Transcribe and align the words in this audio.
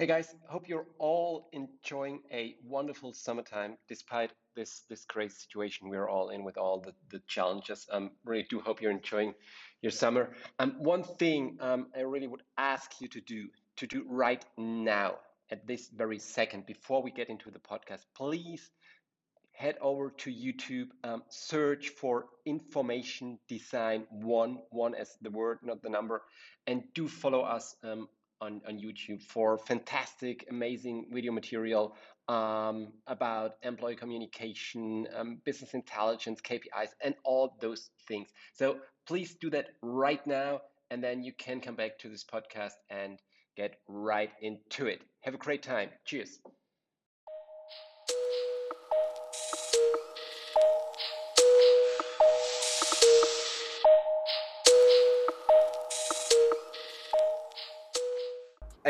Hey 0.00 0.06
guys, 0.06 0.34
hope 0.48 0.66
you're 0.66 0.86
all 0.98 1.50
enjoying 1.52 2.20
a 2.32 2.56
wonderful 2.64 3.12
summertime 3.12 3.76
despite 3.86 4.30
this 4.56 4.84
this 4.88 5.04
crazy 5.04 5.34
situation 5.34 5.90
we're 5.90 6.08
all 6.08 6.30
in 6.30 6.42
with 6.42 6.56
all 6.56 6.80
the, 6.80 6.94
the 7.10 7.20
challenges. 7.28 7.86
Um, 7.92 8.12
really 8.24 8.46
do 8.48 8.60
hope 8.60 8.80
you're 8.80 8.92
enjoying 8.92 9.34
your 9.82 9.92
summer. 9.92 10.30
Um, 10.58 10.76
one 10.78 11.02
thing 11.02 11.58
um, 11.60 11.88
I 11.94 12.00
really 12.00 12.28
would 12.28 12.42
ask 12.56 12.92
you 13.02 13.08
to 13.08 13.20
do 13.20 13.48
to 13.76 13.86
do 13.86 14.06
right 14.08 14.42
now 14.56 15.16
at 15.50 15.66
this 15.66 15.90
very 15.94 16.18
second 16.18 16.64
before 16.64 17.02
we 17.02 17.10
get 17.10 17.28
into 17.28 17.50
the 17.50 17.58
podcast, 17.58 18.06
please 18.16 18.70
head 19.52 19.76
over 19.82 20.08
to 20.16 20.30
YouTube, 20.32 20.88
um, 21.04 21.22
search 21.28 21.90
for 21.90 22.24
information 22.46 23.38
design 23.48 24.06
one, 24.10 24.60
one 24.70 24.94
as 24.94 25.18
the 25.20 25.28
word, 25.28 25.58
not 25.62 25.82
the 25.82 25.90
number, 25.90 26.22
and 26.66 26.84
do 26.94 27.06
follow 27.06 27.42
us 27.42 27.76
um, 27.84 28.08
on, 28.40 28.60
on 28.66 28.78
YouTube 28.78 29.22
for 29.22 29.58
fantastic, 29.58 30.46
amazing 30.50 31.06
video 31.12 31.32
material 31.32 31.96
um, 32.28 32.92
about 33.06 33.52
employee 33.62 33.96
communication, 33.96 35.06
um, 35.16 35.38
business 35.44 35.74
intelligence, 35.74 36.40
KPIs, 36.40 36.90
and 37.02 37.14
all 37.24 37.56
those 37.60 37.90
things. 38.06 38.28
So 38.54 38.78
please 39.06 39.34
do 39.34 39.50
that 39.50 39.70
right 39.82 40.24
now, 40.26 40.60
and 40.90 41.02
then 41.02 41.22
you 41.22 41.32
can 41.32 41.60
come 41.60 41.74
back 41.74 41.98
to 42.00 42.08
this 42.08 42.24
podcast 42.24 42.74
and 42.88 43.18
get 43.56 43.76
right 43.88 44.30
into 44.40 44.86
it. 44.86 45.02
Have 45.22 45.34
a 45.34 45.38
great 45.38 45.62
time. 45.62 45.90
Cheers. 46.04 46.38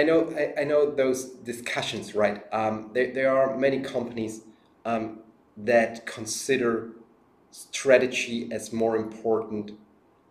I 0.01 0.03
know, 0.03 0.33
I, 0.35 0.63
I, 0.63 0.65
know 0.65 0.91
those 0.91 1.27
discussions, 1.27 2.15
right? 2.15 2.43
Um, 2.55 2.91
there, 2.95 3.13
there 3.13 3.37
are 3.37 3.55
many 3.59 3.81
companies 3.81 4.41
um, 4.87 5.19
that 5.59 6.07
consider 6.07 6.93
strategy 7.51 8.49
as 8.51 8.73
more 8.73 8.97
important 8.97 9.73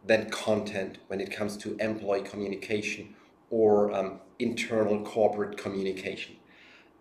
than 0.07 0.27
content 0.31 0.97
when 1.05 1.21
it 1.21 1.31
comes 1.31 1.55
to 1.57 1.77
employee 1.77 2.23
communication 2.23 3.13
or 3.51 3.93
um, 3.93 4.19
internal 4.39 5.03
corporate 5.03 5.55
communication. 5.55 6.35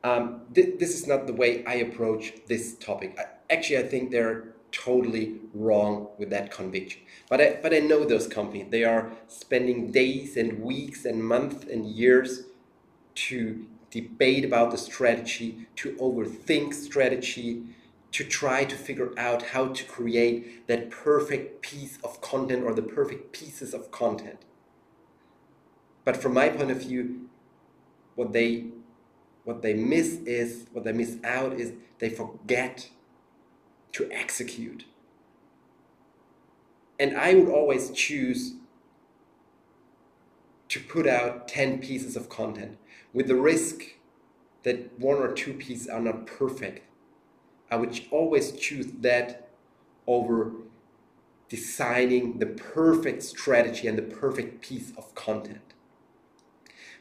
Um, 0.04 0.42
th 0.54 0.78
this 0.78 0.92
is 0.98 1.06
not 1.06 1.20
the 1.26 1.36
way 1.42 1.50
I 1.64 1.76
approach 1.86 2.24
this 2.52 2.64
topic. 2.88 3.10
I, 3.22 3.24
actually, 3.54 3.78
I 3.84 3.86
think 3.92 4.10
they're 4.10 4.40
totally 4.72 5.26
wrong 5.54 6.08
with 6.18 6.28
that 6.30 6.50
conviction. 6.50 7.00
But 7.30 7.40
I, 7.40 7.46
but 7.62 7.72
I 7.72 7.80
know 7.90 8.04
those 8.04 8.26
companies. 8.26 8.66
They 8.70 8.84
are 8.84 9.10
spending 9.26 9.90
days 9.90 10.36
and 10.36 10.60
weeks 10.60 11.06
and 11.06 11.24
months 11.34 11.64
and 11.72 11.86
years 11.86 12.30
to 13.26 13.66
debate 13.90 14.44
about 14.44 14.70
the 14.70 14.78
strategy, 14.78 15.66
to 15.76 15.92
overthink 15.94 16.72
strategy, 16.72 17.62
to 18.12 18.24
try 18.24 18.64
to 18.64 18.76
figure 18.76 19.12
out 19.18 19.42
how 19.42 19.68
to 19.68 19.84
create 19.84 20.66
that 20.68 20.90
perfect 20.90 21.60
piece 21.60 21.98
of 22.04 22.20
content 22.20 22.64
or 22.64 22.72
the 22.72 22.82
perfect 22.82 23.32
pieces 23.32 23.74
of 23.74 23.90
content. 23.90 24.38
But 26.04 26.16
from 26.16 26.34
my 26.34 26.48
point 26.48 26.70
of 26.70 26.80
view, 26.80 27.28
what 28.14 28.32
they 28.32 28.66
what 29.44 29.62
they 29.62 29.74
miss 29.74 30.14
is 30.26 30.66
what 30.72 30.84
they 30.84 30.92
miss 30.92 31.16
out 31.24 31.54
is 31.54 31.72
they 31.98 32.10
forget 32.10 32.88
to 33.92 34.10
execute. 34.12 34.84
And 36.98 37.16
I 37.16 37.34
would 37.34 37.48
always 37.48 37.90
choose 37.90 38.54
to 40.68 40.80
put 40.80 41.06
out 41.06 41.48
10 41.48 41.78
pieces 41.78 42.16
of 42.16 42.28
content 42.28 42.76
with 43.12 43.28
the 43.28 43.34
risk 43.34 43.82
that 44.62 44.98
one 44.98 45.18
or 45.18 45.32
two 45.32 45.54
pieces 45.54 45.88
are 45.88 46.00
not 46.00 46.26
perfect. 46.26 46.82
I 47.70 47.76
would 47.76 48.00
always 48.10 48.52
choose 48.52 48.86
that 49.00 49.50
over 50.06 50.52
designing 51.48 52.38
the 52.38 52.46
perfect 52.46 53.22
strategy 53.22 53.88
and 53.88 53.96
the 53.96 54.02
perfect 54.02 54.60
piece 54.60 54.92
of 54.96 55.14
content. 55.14 55.74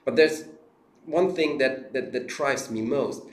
But 0.06 0.16
there's 0.16 0.46
one 1.06 1.34
thing 1.34 1.58
that, 1.58 1.94
that, 1.94 2.14
that 2.14 2.28
drives 2.28 2.70
me 2.70 2.82
most. 2.82 3.24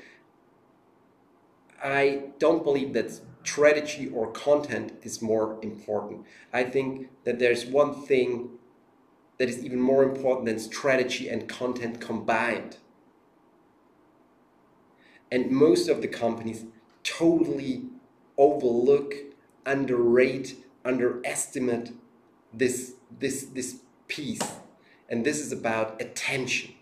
I 1.83 2.31
don't 2.39 2.65
believe 2.65 2.93
that 2.95 3.21
strategy 3.45 4.09
or 4.09 4.33
content 4.33 4.93
is 5.03 5.21
more 5.21 5.59
important. 5.63 6.25
I 6.53 6.65
think 6.65 7.11
that 7.25 7.39
there's 7.39 7.67
one 7.67 8.07
thing 8.07 8.51
that 9.39 9.49
is 9.49 9.65
even 9.65 9.81
more 9.81 10.03
important 10.05 10.47
than 10.47 10.59
strategy 10.59 11.29
and 11.29 11.49
content 11.49 12.01
combined. 12.01 12.77
And 15.31 15.51
most 15.51 15.89
of 15.89 16.03
the 16.03 16.09
companies 16.09 16.65
totally 17.03 17.85
overlook, 18.39 19.15
underrate, 19.67 20.57
underestimate 20.85 21.93
this, 22.53 22.95
this, 23.19 23.45
this 23.47 23.81
piece. 24.07 24.41
And 25.09 25.25
this 25.25 25.41
is 25.41 25.51
about 25.53 26.01
attention. 26.01 26.75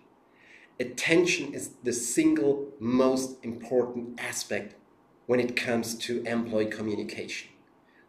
Attention 0.78 1.54
is 1.54 1.70
the 1.82 1.92
single 1.92 2.68
most 2.78 3.42
important 3.44 4.20
aspect 4.20 4.74
when 5.26 5.40
it 5.40 5.56
comes 5.56 5.94
to 5.94 6.22
employee 6.24 6.66
communication 6.66 7.51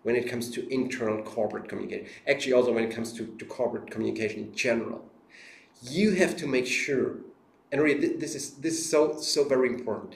when 0.03 0.15
it 0.15 0.29
comes 0.29 0.49
to 0.51 0.73
internal 0.73 1.23
corporate 1.23 1.67
communication. 1.67 2.07
Actually, 2.27 2.53
also 2.53 2.73
when 2.73 2.83
it 2.83 2.91
comes 2.91 3.13
to, 3.13 3.25
to 3.25 3.45
corporate 3.45 3.89
communication 3.89 4.39
in 4.39 4.55
general. 4.55 5.03
You 5.81 6.11
have 6.11 6.37
to 6.37 6.47
make 6.47 6.67
sure, 6.67 7.17
and 7.71 7.81
really 7.81 8.15
this 8.17 8.35
is 8.35 8.51
this 8.55 8.73
is 8.73 8.89
so 8.89 9.19
so 9.19 9.43
very 9.43 9.69
important. 9.69 10.15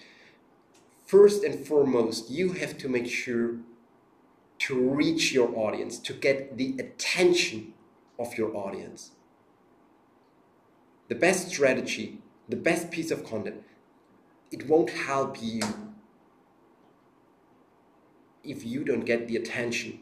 First 1.06 1.44
and 1.44 1.66
foremost, 1.66 2.30
you 2.30 2.52
have 2.54 2.78
to 2.80 2.90
make 2.90 3.08
sure 3.08 3.56
to 4.60 4.76
reach 4.78 5.32
your 5.32 5.56
audience, 5.56 6.00
to 6.00 6.14
get 6.14 6.58
the 6.58 6.76
attention 6.80 7.74
of 8.20 8.38
your 8.38 8.56
audience. 8.56 9.12
The 11.08 11.16
best 11.16 11.50
strategy, 11.50 12.20
the 12.50 12.58
best 12.58 12.92
piece 12.92 13.12
of 13.12 13.26
content, 13.26 13.64
it 14.52 14.68
won't 14.68 14.90
help 14.90 15.42
you 15.42 15.62
if 18.48 18.66
you 18.66 18.84
don't 18.84 19.06
get 19.06 19.28
the 19.28 19.36
attention 19.36 20.00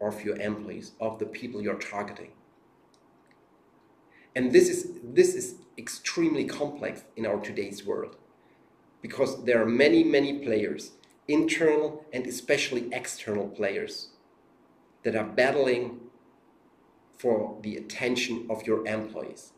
of 0.00 0.22
your 0.24 0.36
employees, 0.36 0.92
of 1.00 1.18
the 1.18 1.26
people 1.26 1.60
you're 1.60 1.78
targeting. 1.78 2.30
And 4.34 4.52
this 4.52 4.68
is, 4.68 4.92
this 5.02 5.34
is 5.34 5.56
extremely 5.76 6.44
complex 6.44 7.04
in 7.16 7.26
our 7.26 7.40
today's 7.40 7.84
world 7.84 8.16
because 9.02 9.44
there 9.44 9.62
are 9.62 9.66
many, 9.66 10.04
many 10.04 10.38
players, 10.40 10.92
internal 11.28 12.04
and 12.12 12.26
especially 12.26 12.88
external 12.92 13.48
players, 13.48 14.10
that 15.02 15.14
are 15.14 15.24
battling 15.24 16.00
for 17.16 17.58
the 17.62 17.76
attention 17.76 18.46
of 18.50 18.66
your 18.66 18.86
employees. 18.86 19.52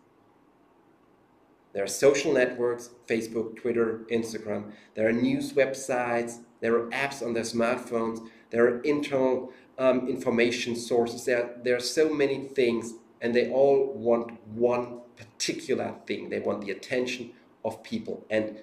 There 1.72 1.84
are 1.84 1.88
social 1.88 2.32
networks, 2.32 2.91
Facebook, 3.06 3.56
Twitter, 3.56 4.00
Instagram. 4.10 4.72
There 4.94 5.08
are 5.08 5.12
news 5.12 5.53
websites. 5.53 6.38
There 6.60 6.76
are 6.76 6.91
apps 6.91 7.25
on 7.25 7.32
their 7.34 7.44
smartphones. 7.44 8.28
There 8.50 8.64
are 8.66 8.81
internal 8.81 9.53
um, 9.78 10.08
information 10.08 10.75
sources. 10.75 11.25
There, 11.25 11.50
there 11.62 11.76
are 11.76 11.81
so 11.81 12.12
many 12.12 12.48
things, 12.48 12.94
and 13.20 13.34
they 13.34 13.50
all 13.50 13.92
want 13.94 14.42
one 14.47 15.00
particular 15.16 15.94
thing. 16.06 16.28
They 16.28 16.41
want 16.41 16.62
the 16.62 16.72
attention 16.72 17.31
of 17.64 17.82
people, 17.82 18.26
and 18.31 18.62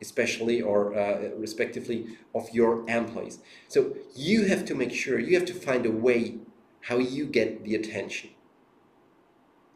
especially 0.00 0.62
or 0.62 0.98
uh, 0.98 1.30
respectively 1.36 2.18
of 2.34 2.48
your 2.52 2.88
employees. 2.88 3.40
So 3.66 3.96
you 4.14 4.46
have 4.46 4.64
to 4.66 4.74
make 4.74 4.92
sure, 4.92 5.18
you 5.18 5.38
have 5.38 5.46
to 5.48 5.54
find 5.54 5.84
a 5.84 5.90
way 5.90 6.38
how 6.82 6.98
you 6.98 7.26
get 7.26 7.64
the 7.64 7.74
attention. 7.74 8.30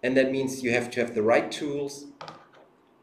And 0.02 0.16
that 0.16 0.32
means 0.32 0.62
you 0.62 0.72
have 0.72 0.90
to 0.92 1.00
have 1.00 1.14
the 1.14 1.22
right 1.22 1.50
tools, 1.50 2.06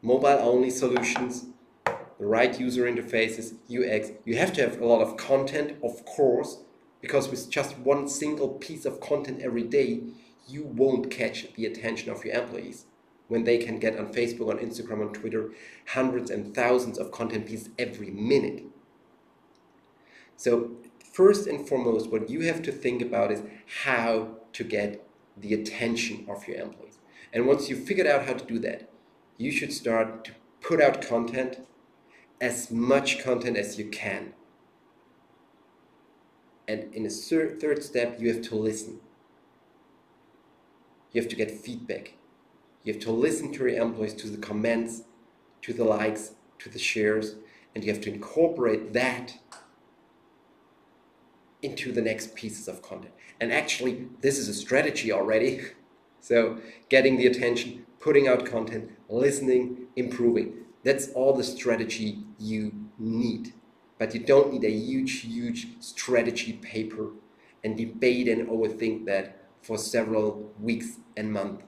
mobile 0.02 0.38
only 0.40 0.70
solutions, 0.70 1.46
the 1.84 2.26
right 2.26 2.58
user 2.58 2.84
interfaces, 2.84 3.54
UX. 3.70 4.12
You 4.24 4.36
have 4.36 4.52
to 4.54 4.62
have 4.62 4.80
a 4.80 4.86
lot 4.86 5.02
of 5.02 5.16
content, 5.16 5.76
of 5.82 6.04
course, 6.04 6.58
because 7.00 7.28
with 7.30 7.50
just 7.50 7.78
one 7.78 8.08
single 8.08 8.48
piece 8.48 8.84
of 8.84 9.00
content 9.00 9.40
every 9.42 9.62
day, 9.62 10.02
you 10.46 10.64
won't 10.64 11.10
catch 11.10 11.52
the 11.54 11.64
attention 11.66 12.10
of 12.10 12.24
your 12.24 12.34
employees 12.34 12.86
when 13.28 13.44
they 13.44 13.58
can 13.58 13.78
get 13.78 13.96
on 13.96 14.12
Facebook, 14.12 14.50
on 14.50 14.58
Instagram, 14.58 15.06
on 15.06 15.12
Twitter, 15.12 15.50
hundreds 15.86 16.30
and 16.30 16.54
thousands 16.54 16.98
of 16.98 17.12
content 17.12 17.46
pieces 17.46 17.70
every 17.78 18.10
minute. 18.10 18.64
So 20.36 20.72
first 21.12 21.46
and 21.46 21.66
foremost, 21.66 22.10
what 22.10 22.28
you 22.28 22.40
have 22.42 22.60
to 22.62 22.72
think 22.72 23.00
about 23.00 23.30
is 23.30 23.42
how 23.84 24.36
to 24.52 24.64
get 24.64 25.06
the 25.36 25.54
attention 25.54 26.26
of 26.28 26.46
your 26.48 26.58
employees. 26.58 26.98
And 27.32 27.46
once 27.46 27.70
you've 27.70 27.84
figured 27.84 28.08
out 28.08 28.26
how 28.26 28.32
to 28.32 28.44
do 28.44 28.58
that, 28.60 28.89
you 29.40 29.50
should 29.50 29.72
start 29.72 30.22
to 30.26 30.32
put 30.60 30.82
out 30.82 31.00
content, 31.00 31.66
as 32.42 32.70
much 32.70 33.22
content 33.24 33.56
as 33.56 33.78
you 33.78 33.86
can. 33.88 34.34
And 36.68 36.92
in 36.94 37.06
a 37.06 37.08
third 37.08 37.82
step, 37.82 38.20
you 38.20 38.32
have 38.32 38.42
to 38.42 38.54
listen. 38.54 39.00
You 41.12 41.22
have 41.22 41.30
to 41.30 41.36
get 41.36 41.50
feedback. 41.50 42.14
You 42.84 42.92
have 42.92 43.02
to 43.02 43.12
listen 43.12 43.50
to 43.52 43.66
your 43.66 43.82
employees, 43.82 44.12
to 44.14 44.28
the 44.28 44.36
comments, 44.36 45.04
to 45.62 45.72
the 45.72 45.84
likes, 45.84 46.32
to 46.58 46.68
the 46.68 46.78
shares, 46.78 47.36
and 47.74 47.82
you 47.82 47.90
have 47.90 48.02
to 48.02 48.12
incorporate 48.12 48.92
that 48.92 49.38
into 51.62 51.92
the 51.92 52.02
next 52.02 52.34
pieces 52.34 52.68
of 52.68 52.82
content. 52.82 53.14
And 53.40 53.50
actually, 53.52 54.08
this 54.20 54.38
is 54.38 54.48
a 54.48 54.54
strategy 54.54 55.10
already. 55.10 55.62
So, 56.22 56.58
getting 56.90 57.16
the 57.16 57.26
attention, 57.26 57.86
putting 57.98 58.28
out 58.28 58.44
content, 58.44 58.90
listening, 59.10 59.88
improving. 59.96 60.54
That's 60.84 61.08
all 61.12 61.34
the 61.34 61.44
strategy 61.44 62.20
you 62.38 62.72
need. 62.98 63.52
But 63.98 64.14
you 64.14 64.20
don't 64.20 64.52
need 64.52 64.64
a 64.64 64.70
huge, 64.70 65.22
huge 65.22 65.66
strategy 65.80 66.54
paper 66.54 67.10
and 67.62 67.76
debate 67.76 68.28
and 68.28 68.48
overthink 68.48 69.04
that 69.06 69.48
for 69.62 69.76
several 69.76 70.52
weeks 70.58 70.96
and 71.16 71.32
months. 71.32 71.64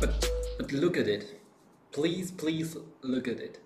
But 0.00 0.30
but 0.58 0.72
look 0.72 0.96
at 0.96 1.06
it. 1.06 1.40
Please, 1.92 2.32
please 2.32 2.76
look 3.02 3.28
at 3.28 3.38
it. 3.38 3.60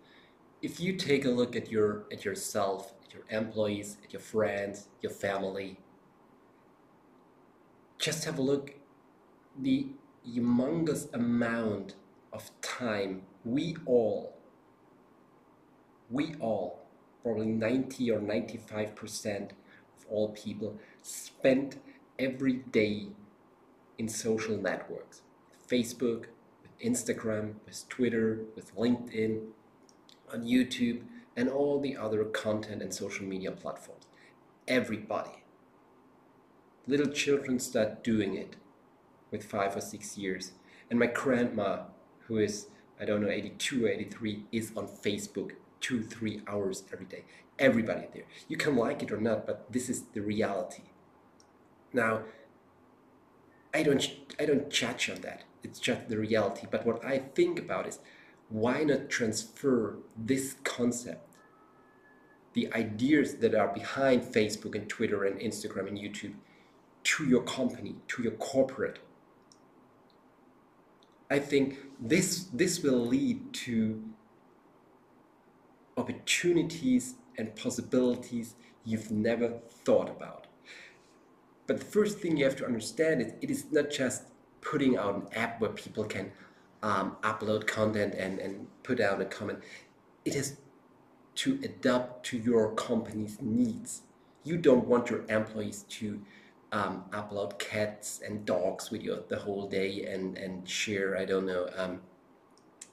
If 0.60 0.80
you 0.80 0.94
take 0.94 1.24
a 1.24 1.30
look 1.30 1.54
at 1.54 1.70
your 1.70 2.04
at 2.12 2.24
yourself, 2.24 2.92
at 3.04 3.14
your 3.14 3.22
employees, 3.30 3.96
at 4.04 4.12
your 4.12 4.20
friends, 4.20 4.88
your 5.02 5.12
family, 5.12 5.78
just 7.98 8.24
have 8.24 8.38
a 8.38 8.42
look. 8.42 8.74
The 9.60 9.88
humongous 10.28 11.12
amount 11.14 11.94
of 12.32 12.50
time 12.60 13.22
we 13.44 13.76
all 13.86 14.34
we 16.10 16.34
all 16.40 16.80
probably 17.22 17.46
90 17.46 18.10
or 18.10 18.20
95 18.20 18.94
percent 18.94 19.52
of 19.96 20.06
all 20.10 20.28
people 20.30 20.78
spend 21.02 21.78
every 22.18 22.54
day 22.54 23.08
in 23.96 24.08
social 24.08 24.56
networks 24.56 25.22
facebook 25.70 26.26
with 26.62 26.78
instagram 26.84 27.54
with 27.64 27.88
twitter 27.88 28.40
with 28.54 28.74
linkedin 28.76 29.46
on 30.32 30.42
youtube 30.42 31.02
and 31.36 31.48
all 31.48 31.80
the 31.80 31.96
other 31.96 32.24
content 32.24 32.82
and 32.82 32.92
social 32.92 33.24
media 33.24 33.50
platforms 33.50 34.06
everybody 34.66 35.42
little 36.88 37.12
children 37.12 37.58
start 37.58 38.02
doing 38.02 38.34
it 38.34 38.56
with 39.30 39.44
five 39.44 39.76
or 39.76 39.80
six 39.80 40.16
years. 40.16 40.52
And 40.90 40.98
my 40.98 41.06
grandma, 41.06 41.82
who 42.26 42.38
is, 42.38 42.68
I 43.00 43.04
don't 43.04 43.22
know, 43.22 43.28
82 43.28 43.84
or 43.84 43.88
83, 43.88 44.44
is 44.50 44.72
on 44.74 44.88
Facebook 44.88 45.52
two, 45.80 46.02
three 46.02 46.42
hours 46.48 46.84
every 46.92 47.06
day. 47.06 47.24
Everybody 47.58 48.06
there. 48.12 48.24
You 48.48 48.56
can 48.56 48.74
like 48.76 49.02
it 49.02 49.12
or 49.12 49.20
not, 49.20 49.46
but 49.46 49.70
this 49.70 49.88
is 49.88 50.02
the 50.14 50.22
reality. 50.22 50.84
Now, 51.92 52.22
I 53.74 53.82
don't, 53.82 54.08
I 54.40 54.46
don't 54.46 54.70
judge 54.70 55.10
on 55.10 55.20
that. 55.20 55.44
It's 55.62 55.78
just 55.78 56.08
the 56.08 56.18
reality. 56.18 56.66
But 56.70 56.86
what 56.86 57.04
I 57.04 57.18
think 57.18 57.58
about 57.58 57.86
is 57.86 57.98
why 58.48 58.82
not 58.82 59.08
transfer 59.08 59.98
this 60.16 60.56
concept, 60.64 61.36
the 62.54 62.72
ideas 62.72 63.36
that 63.36 63.54
are 63.54 63.68
behind 63.68 64.22
Facebook 64.22 64.74
and 64.74 64.88
Twitter 64.88 65.24
and 65.24 65.40
Instagram 65.40 65.88
and 65.88 65.98
YouTube, 65.98 66.34
to 67.04 67.24
your 67.24 67.42
company, 67.42 67.96
to 68.08 68.22
your 68.22 68.32
corporate. 68.32 68.98
I 71.30 71.38
think 71.38 71.78
this 72.00 72.44
this 72.52 72.82
will 72.82 72.98
lead 73.06 73.52
to 73.52 74.02
opportunities 75.96 77.14
and 77.36 77.54
possibilities 77.54 78.54
you've 78.84 79.10
never 79.10 79.60
thought 79.84 80.08
about. 80.08 80.46
But 81.66 81.78
the 81.80 81.84
first 81.84 82.18
thing 82.18 82.38
you 82.38 82.44
have 82.44 82.56
to 82.56 82.66
understand 82.66 83.20
is 83.20 83.32
it 83.42 83.50
is 83.50 83.66
not 83.70 83.90
just 83.90 84.24
putting 84.62 84.96
out 84.96 85.14
an 85.16 85.26
app 85.34 85.60
where 85.60 85.70
people 85.70 86.04
can 86.04 86.32
um, 86.82 87.16
upload 87.22 87.66
content 87.66 88.14
and, 88.14 88.38
and 88.38 88.66
put 88.82 89.00
out 89.00 89.20
a 89.20 89.24
comment. 89.24 89.60
It 90.24 90.34
is 90.34 90.56
to 91.36 91.58
adapt 91.62 92.24
to 92.26 92.38
your 92.38 92.74
company's 92.74 93.40
needs. 93.40 94.02
You 94.44 94.56
don't 94.56 94.86
want 94.86 95.10
your 95.10 95.24
employees 95.28 95.84
to 95.90 96.20
um, 96.72 97.04
upload 97.12 97.58
cats 97.58 98.20
and 98.24 98.44
dogs 98.44 98.90
with 98.90 99.02
you 99.02 99.22
the 99.28 99.38
whole 99.38 99.68
day 99.68 100.04
and, 100.04 100.36
and 100.36 100.68
share, 100.68 101.16
I 101.16 101.24
don't 101.24 101.46
know, 101.46 101.68
um, 101.76 102.00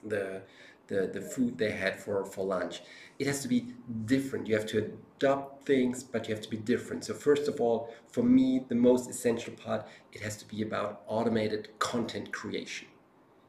the, 0.03 0.43
the, 0.87 1.07
the 1.07 1.21
food 1.21 1.57
they 1.57 1.71
had 1.71 1.99
for, 1.99 2.23
for 2.25 2.45
lunch. 2.45 2.81
It 3.17 3.27
has 3.27 3.41
to 3.41 3.47
be 3.47 3.73
different. 4.05 4.47
You 4.47 4.55
have 4.55 4.67
to 4.67 4.91
adopt 5.17 5.65
things, 5.65 6.03
but 6.03 6.27
you 6.27 6.35
have 6.35 6.43
to 6.43 6.49
be 6.49 6.57
different. 6.57 7.05
So 7.05 7.13
first 7.13 7.47
of 7.47 7.59
all, 7.59 7.93
for 8.07 8.23
me, 8.23 8.63
the 8.67 8.75
most 8.75 9.09
essential 9.09 9.53
part, 9.53 9.87
it 10.13 10.21
has 10.21 10.37
to 10.37 10.47
be 10.47 10.61
about 10.61 11.01
automated 11.07 11.69
content 11.79 12.31
creation. 12.31 12.87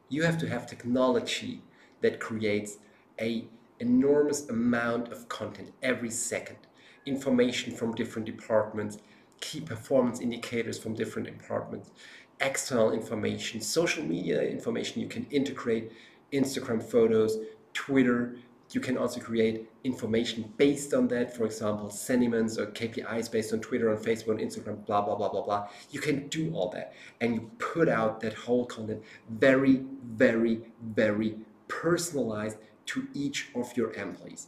You 0.09 0.23
have 0.23 0.37
to 0.39 0.47
have 0.47 0.67
technology 0.67 1.61
that 2.01 2.19
creates 2.19 2.77
a 3.19 3.45
enormous 3.79 4.47
amount 4.49 5.11
of 5.11 5.27
content 5.29 5.73
every 5.83 6.09
second. 6.09 6.57
Information 7.05 7.73
from 7.73 7.93
different 7.95 8.25
departments, 8.25 8.97
key 9.39 9.61
performance 9.61 10.19
indicators 10.19 10.79
from 10.79 10.93
different 10.93 11.27
departments, 11.27 11.91
external 12.39 12.91
information, 12.91 13.61
social 13.61 14.03
media 14.03 14.41
information. 14.41 15.01
You 15.01 15.07
can 15.07 15.25
integrate 15.29 15.91
Instagram 16.31 16.81
photos, 16.81 17.37
Twitter. 17.73 18.37
You 18.71 18.81
can 18.81 18.97
also 18.97 19.19
create 19.19 19.69
information 19.83 20.53
based 20.57 20.93
on 20.93 21.07
that, 21.07 21.35
for 21.35 21.45
example, 21.45 21.89
sentiments 21.89 22.57
or 22.57 22.67
KPIs 22.67 23.31
based 23.31 23.53
on 23.53 23.61
Twitter, 23.61 23.89
on 23.89 23.97
Facebook, 23.97 24.29
on 24.29 24.37
Instagram, 24.37 24.85
blah, 24.85 25.01
blah, 25.01 25.15
blah, 25.15 25.29
blah, 25.29 25.43
blah. 25.43 25.67
You 25.89 26.01
can 26.01 26.27
do 26.27 26.53
all 26.53 26.69
that. 26.71 26.93
And 27.21 27.35
you 27.35 27.51
put 27.59 27.87
out 27.87 28.19
that 28.21 28.33
whole 28.33 28.65
content 28.65 29.03
very, 29.29 29.83
very, 30.05 30.61
very 30.83 31.37
personalized 31.67 32.57
to 32.87 33.07
each 33.13 33.49
of 33.55 33.75
your 33.77 33.93
employees. 33.93 34.47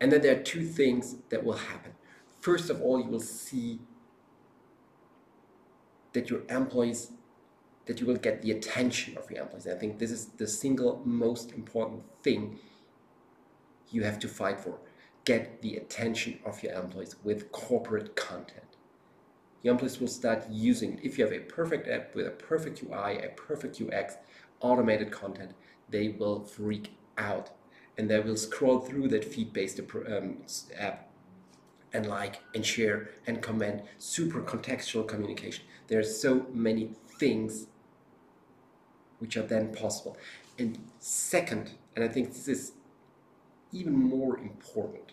And 0.00 0.10
then 0.10 0.22
there 0.22 0.36
are 0.36 0.42
two 0.42 0.64
things 0.64 1.16
that 1.30 1.44
will 1.44 1.54
happen 1.54 1.92
first 2.42 2.68
of 2.68 2.82
all, 2.82 3.00
you 3.00 3.08
will 3.08 3.20
see 3.20 3.78
that 6.12 6.28
your 6.28 6.42
employees, 6.50 7.12
that 7.86 8.00
you 8.00 8.06
will 8.06 8.16
get 8.16 8.42
the 8.42 8.52
attention 8.52 9.16
of 9.16 9.30
your 9.30 9.42
employees. 9.42 9.66
I 9.66 9.74
think 9.74 9.98
this 9.98 10.10
is 10.10 10.26
the 10.26 10.46
single 10.46 11.02
most 11.04 11.52
important 11.52 12.02
thing 12.22 12.58
you 13.90 14.02
have 14.04 14.18
to 14.20 14.28
fight 14.28 14.60
for. 14.60 14.78
Get 15.24 15.62
the 15.62 15.76
attention 15.76 16.38
of 16.44 16.62
your 16.62 16.74
employees 16.74 17.16
with 17.22 17.52
corporate 17.52 18.16
content. 18.16 18.76
Your 19.62 19.72
employees 19.72 20.00
will 20.00 20.08
start 20.08 20.44
using 20.50 20.94
it. 20.94 21.00
If 21.02 21.18
you 21.18 21.24
have 21.24 21.32
a 21.32 21.40
perfect 21.40 21.88
app 21.88 22.14
with 22.14 22.26
a 22.26 22.30
perfect 22.30 22.82
UI, 22.82 23.18
a 23.18 23.32
perfect 23.36 23.80
UX, 23.80 24.16
automated 24.60 25.10
content, 25.10 25.52
they 25.88 26.08
will 26.08 26.44
freak 26.44 26.92
out 27.18 27.50
and 27.98 28.10
they 28.10 28.18
will 28.20 28.36
scroll 28.36 28.80
through 28.80 29.08
that 29.08 29.24
feed-based 29.24 29.80
um, 30.08 30.38
app 30.76 31.08
and 31.92 32.06
like 32.06 32.40
and 32.54 32.64
share 32.64 33.10
and 33.26 33.42
comment, 33.42 33.82
super 33.98 34.40
contextual 34.40 35.06
communication. 35.06 35.64
There 35.88 36.00
are 36.00 36.04
so 36.04 36.46
many 36.52 36.90
things 37.18 37.66
which 39.22 39.36
are 39.36 39.46
then 39.46 39.72
possible. 39.72 40.16
And 40.58 40.76
second, 40.98 41.74
and 41.94 42.04
I 42.04 42.08
think 42.08 42.30
this 42.30 42.48
is 42.48 42.72
even 43.70 43.94
more 43.94 44.36
important, 44.36 45.12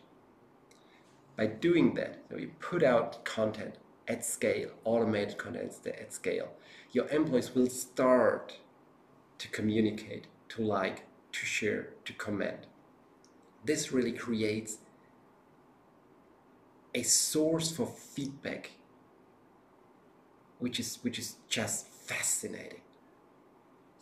by 1.37 1.45
doing 1.45 1.93
that, 1.93 2.23
so 2.29 2.37
you 2.37 2.49
put 2.59 2.81
out 2.81 3.23
content 3.23 3.75
at 4.07 4.25
scale, 4.25 4.71
automated 4.83 5.37
content 5.37 5.73
at 5.85 6.11
scale, 6.11 6.49
your 6.91 7.07
employees 7.09 7.53
will 7.53 7.69
start 7.69 8.57
to 9.37 9.47
communicate, 9.49 10.25
to 10.49 10.63
like, 10.63 11.03
to 11.31 11.45
share, 11.45 11.89
to 12.05 12.13
comment. 12.13 12.65
This 13.63 13.91
really 13.91 14.11
creates 14.11 14.79
a 16.95 17.03
source 17.03 17.69
for 17.71 17.85
feedback 17.85 18.71
which 20.57 20.79
is 20.79 20.97
which 21.03 21.19
is 21.19 21.35
just 21.47 21.87
fascinating 21.87 22.81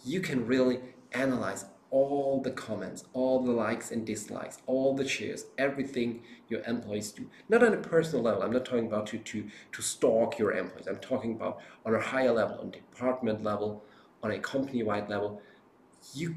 you 0.03 0.21
can 0.21 0.45
really 0.45 0.79
analyze 1.13 1.65
all 1.89 2.41
the 2.41 2.51
comments 2.51 3.05
all 3.13 3.43
the 3.43 3.51
likes 3.51 3.91
and 3.91 4.05
dislikes 4.05 4.57
all 4.65 4.93
the 4.93 5.07
shares 5.07 5.45
everything 5.57 6.21
your 6.49 6.61
employees 6.63 7.11
do. 7.11 7.25
Not 7.47 7.63
on 7.63 7.73
a 7.73 7.77
personal 7.77 8.23
level 8.23 8.43
i'm 8.43 8.51
not 8.51 8.65
talking 8.65 8.87
about 8.87 9.07
to 9.07 9.17
to 9.19 9.47
to 9.71 9.81
stalk 9.81 10.37
your 10.37 10.51
employees. 10.51 10.87
I'm 10.87 10.97
talking 10.97 11.33
about 11.33 11.59
on 11.85 11.95
a 11.95 12.01
higher 12.01 12.31
level 12.31 12.59
on 12.59 12.71
department 12.71 13.43
level 13.43 13.83
on 14.21 14.31
a 14.31 14.39
company 14.39 14.83
wide 14.83 15.09
level. 15.09 15.41
You 16.13 16.35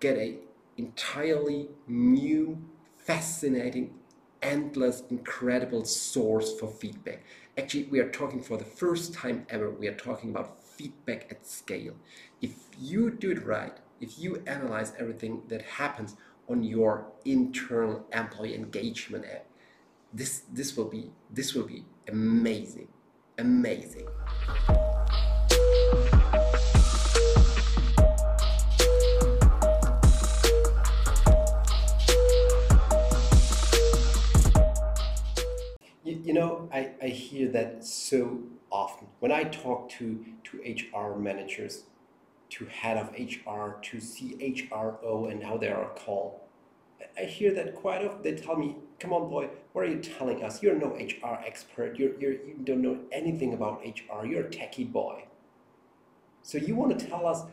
get 0.00 0.16
a 0.16 0.38
entirely 0.76 1.68
new 1.86 2.58
fascinating 2.96 3.94
endless, 4.42 5.02
incredible 5.10 5.84
source 5.84 6.58
for 6.58 6.68
feedback. 6.68 7.22
Actually, 7.56 7.84
we 7.84 8.00
are 8.00 8.10
talking 8.10 8.42
for 8.42 8.56
the 8.56 8.64
first 8.64 9.14
time 9.14 9.46
ever, 9.48 9.70
we 9.70 9.86
are 9.86 9.94
talking 9.94 10.30
about 10.30 10.61
feedback 10.76 11.26
at 11.30 11.46
scale. 11.46 11.94
If 12.40 12.54
you 12.78 13.10
do 13.10 13.30
it 13.30 13.44
right, 13.44 13.76
if 14.00 14.18
you 14.18 14.42
analyze 14.46 14.92
everything 14.98 15.42
that 15.48 15.62
happens 15.62 16.16
on 16.48 16.62
your 16.62 17.06
internal 17.24 18.04
employee 18.12 18.54
engagement 18.54 19.24
app, 19.24 19.46
this 20.12 20.42
this 20.52 20.76
will 20.76 20.88
be 20.88 21.10
this 21.30 21.54
will 21.54 21.66
be 21.66 21.84
amazing 22.08 22.88
amazing 23.38 24.06
You, 36.04 36.20
you 36.24 36.34
know, 36.34 36.68
I, 36.72 36.90
I 37.00 37.06
hear 37.06 37.48
that 37.50 37.84
so 37.84 38.42
often. 38.72 39.06
When 39.20 39.30
I 39.30 39.44
talk 39.44 39.90
to, 39.90 40.24
to 40.44 40.58
HR 40.58 41.18
managers, 41.18 41.84
to 42.50 42.64
head 42.66 42.96
of 42.96 43.10
HR, 43.12 43.78
to 43.82 43.96
CHRO, 43.98 45.30
and 45.30 45.44
how 45.44 45.56
they 45.56 45.68
are 45.68 45.90
called, 45.94 46.40
I 47.16 47.24
hear 47.24 47.52
that 47.54 47.74
quite 47.76 48.04
often. 48.04 48.22
They 48.22 48.34
tell 48.34 48.56
me, 48.56 48.76
come 48.98 49.12
on, 49.12 49.28
boy, 49.28 49.50
what 49.72 49.84
are 49.84 49.88
you 49.88 50.00
telling 50.00 50.42
us? 50.42 50.62
You're 50.62 50.74
no 50.74 50.94
HR 50.94 51.38
expert. 51.44 51.98
You're, 51.98 52.18
you're, 52.18 52.32
you 52.32 52.56
don't 52.64 52.82
know 52.82 52.98
anything 53.12 53.54
about 53.54 53.82
HR. 53.84 54.24
You're 54.24 54.46
a 54.46 54.50
techie 54.50 54.90
boy. 54.90 55.24
So 56.42 56.58
you 56.58 56.74
want 56.74 56.98
to 56.98 57.06
tell 57.06 57.26
us 57.26 57.44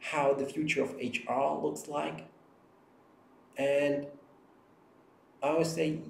how 0.00 0.34
the 0.34 0.44
future 0.44 0.82
of 0.82 0.94
HR 0.94 1.60
looks 1.62 1.88
like? 1.88 2.26
And 3.56 4.06
I 5.42 5.48
always 5.48 5.68
say, 5.68 6.00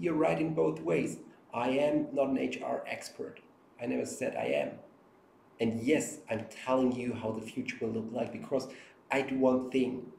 you're 0.00 0.14
right 0.14 0.40
in 0.40 0.54
both 0.54 0.80
ways. 0.80 1.18
I 1.52 1.70
am 1.70 2.08
not 2.12 2.28
an 2.28 2.36
HR 2.36 2.84
expert. 2.86 3.40
I 3.80 3.86
never 3.86 4.06
said 4.06 4.36
I 4.36 4.46
am. 4.46 4.70
And 5.60 5.80
yes, 5.80 6.18
I'm 6.30 6.46
telling 6.64 6.92
you 6.92 7.14
how 7.14 7.32
the 7.32 7.40
future 7.40 7.76
will 7.80 7.92
look 7.92 8.08
like 8.12 8.32
because 8.32 8.68
I 9.10 9.22
do 9.22 9.38
one 9.38 9.70
thing. 9.70 10.12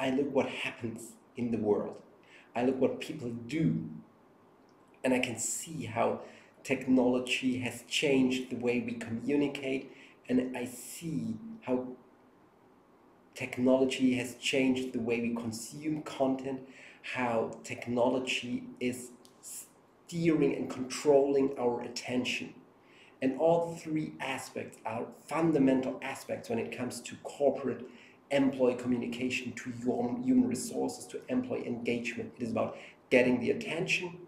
I 0.00 0.10
look 0.10 0.34
what 0.34 0.46
happens 0.48 1.12
in 1.36 1.50
the 1.50 1.58
world. 1.58 1.96
I 2.54 2.64
look 2.64 2.80
what 2.80 3.00
people 3.00 3.30
do. 3.30 3.84
And 5.04 5.12
I 5.12 5.18
can 5.18 5.38
see 5.38 5.84
how 5.84 6.20
technology 6.62 7.58
has 7.58 7.82
changed 7.88 8.50
the 8.50 8.56
way 8.56 8.80
we 8.80 8.92
communicate. 8.92 9.92
And 10.28 10.56
I 10.56 10.64
see 10.64 11.36
how 11.62 11.88
technology 13.34 14.14
has 14.14 14.34
changed 14.36 14.92
the 14.92 15.00
way 15.00 15.20
we 15.20 15.34
consume 15.34 16.02
content 16.02 16.60
how 17.02 17.50
technology 17.64 18.64
is 18.80 19.10
steering 20.12 20.54
and 20.54 20.68
controlling 20.68 21.58
our 21.58 21.80
attention. 21.82 22.52
And 23.22 23.38
all 23.38 23.76
three 23.76 24.12
aspects 24.20 24.78
are 24.84 25.06
fundamental 25.26 25.98
aspects 26.02 26.50
when 26.50 26.58
it 26.58 26.76
comes 26.76 27.00
to 27.02 27.14
corporate 27.22 27.86
employee 28.30 28.74
communication, 28.74 29.52
to 29.52 29.70
human 29.70 30.48
resources, 30.48 31.06
to 31.06 31.20
employee 31.28 31.66
engagement. 31.66 32.32
It 32.38 32.42
is 32.42 32.50
about 32.50 32.76
getting 33.10 33.40
the 33.40 33.50
attention, 33.50 34.18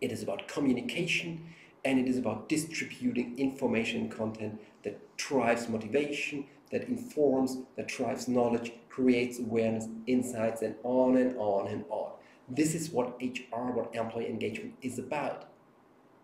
it 0.00 0.12
is 0.12 0.22
about 0.22 0.48
communication, 0.48 1.54
and 1.84 1.98
it 1.98 2.08
is 2.08 2.18
about 2.18 2.48
distributing 2.48 3.38
information 3.38 4.02
and 4.02 4.10
content 4.10 4.60
that 4.82 5.16
drives 5.16 5.68
motivation, 5.68 6.46
that 6.72 6.84
informs, 6.88 7.58
that 7.76 7.88
drives 7.88 8.28
knowledge, 8.28 8.72
creates 8.88 9.38
awareness, 9.38 9.86
insights, 10.06 10.62
and 10.62 10.74
on 10.82 11.16
and 11.16 11.36
on 11.38 11.68
and 11.68 11.84
on. 11.88 12.12
This 12.50 12.74
is 12.74 12.90
what 12.90 13.16
HR, 13.20 13.70
what 13.70 13.94
employee 13.94 14.28
engagement 14.28 14.74
is 14.82 14.98
about. 14.98 15.48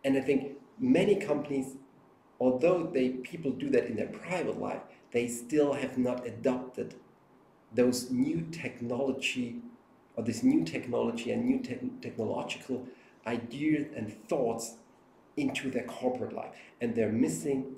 And 0.05 0.17
I 0.17 0.21
think 0.21 0.59
many 0.79 1.17
companies, 1.17 1.77
although 2.41 2.85
they 2.93 3.11
people 3.11 3.53
do 3.53 3.71
that 3.71 3.87
in 3.87 3.97
their 3.97 4.09
private 4.09 4.61
life, 4.61 4.83
they 5.13 5.29
still 5.29 5.73
have 5.75 5.97
not 5.97 6.27
adopted 6.27 6.95
those 7.73 8.11
new 8.11 8.47
technology 8.51 9.63
or 10.17 10.25
this 10.25 10.43
new 10.43 10.65
technology 10.65 11.31
and 11.31 11.45
new 11.45 11.59
te 11.61 11.79
technological 12.01 12.87
ideas 13.27 13.87
and 13.95 14.13
thoughts 14.29 14.77
into 15.37 15.71
their 15.71 15.85
corporate 15.85 16.33
life. 16.33 16.55
And 16.81 16.95
they're 16.95 17.13
missing 17.13 17.77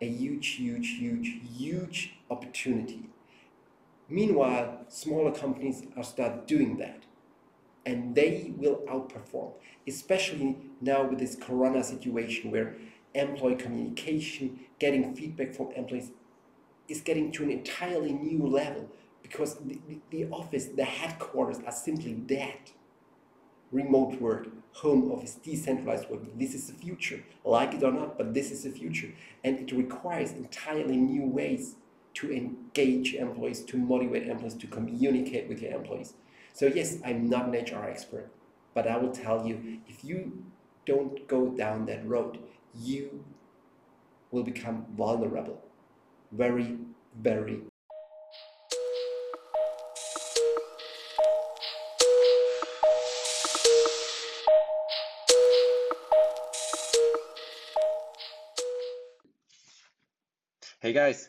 a 0.00 0.08
huge, 0.08 0.46
huge, 0.48 0.96
huge, 0.98 1.40
huge 1.56 2.18
opportunity. 2.30 3.08
Meanwhile, 4.08 4.86
smaller 4.88 5.32
companies 5.32 5.84
are 5.96 6.04
start 6.04 6.46
doing 6.46 6.76
that 6.78 7.04
and 7.84 8.14
they 8.14 8.52
will 8.56 8.82
outperform, 8.88 9.52
especially 9.86 10.56
now 10.80 11.04
with 11.04 11.20
this 11.20 11.36
corona 11.36 11.82
situation 11.82 12.50
where 12.50 12.76
employee 13.14 13.54
communication, 13.54 14.60
getting 14.78 15.14
feedback 15.14 15.54
from 15.54 15.70
employees 15.72 16.10
is 16.88 17.00
getting 17.00 17.32
to 17.32 17.42
an 17.42 17.50
entirely 17.50 18.12
new 18.12 18.46
level 18.46 18.88
because 19.22 19.56
the, 19.56 19.78
the, 20.10 20.26
office, 20.30 20.66
the 20.66 20.84
headquarters 20.84 21.58
are 21.64 21.72
simply 21.72 22.12
dead. 22.12 22.58
Remote 23.72 24.20
work, 24.20 24.48
home 24.72 25.10
office, 25.10 25.34
decentralized 25.34 26.08
work. 26.08 26.20
This 26.38 26.54
is 26.54 26.68
the 26.68 26.74
future, 26.74 27.24
like 27.44 27.74
it 27.74 27.82
or 27.82 27.90
not, 27.90 28.16
but 28.16 28.34
this 28.34 28.52
is 28.52 28.62
the 28.62 28.70
future. 28.70 29.10
And 29.42 29.58
it 29.58 29.72
requires 29.74 30.32
entirely 30.32 30.96
new 30.96 31.26
ways 31.26 31.74
to 32.16 32.32
engage 32.32 33.14
employees, 33.14 33.62
to 33.62 33.76
motivate 33.76 34.26
employees, 34.26 34.54
to 34.54 34.66
communicate 34.66 35.48
with 35.48 35.60
your 35.60 35.72
employees. 35.72 36.14
So 36.54 36.66
yes, 36.66 36.98
I'm 37.04 37.28
not 37.28 37.46
an 37.46 37.52
HR 37.52 37.84
expert, 37.84 38.30
but 38.74 38.86
I 38.86 38.96
will 38.96 39.12
tell 39.12 39.46
you, 39.46 39.80
if 39.86 40.02
you 40.02 40.44
don't 40.86 41.28
go 41.28 41.48
down 41.50 41.84
that 41.86 42.06
road, 42.06 42.38
you 42.74 43.24
will 44.30 44.42
become 44.42 44.86
vulnerable 44.96 45.62
very, 46.32 46.78
very 47.20 47.60
Hey 60.80 60.92
guys, 60.92 61.28